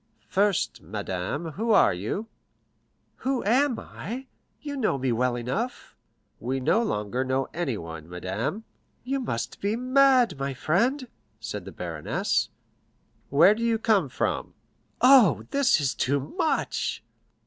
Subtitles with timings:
[0.29, 2.25] "First, madame, who are you?"
[3.17, 4.25] "Who am I?
[4.59, 5.95] You know me well enough."
[6.39, 8.63] "We no longer know anyone, madame."
[9.03, 11.07] "You must be mad, my friend,"
[11.39, 12.49] said the baroness.
[13.29, 14.55] "Where do you come from?"
[15.01, 17.03] "Oh, this is too much!"